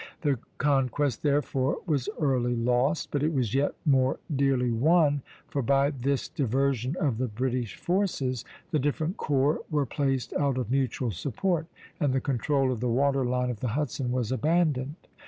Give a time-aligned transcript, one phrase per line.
[0.21, 5.91] The conquest therefore was early lost; but it was yet more dearly won, for by
[5.91, 11.67] this diversion of the British forces the different corps were placed out of mutual support,
[11.99, 14.95] and the control of the water line of the Hudson was abandoned.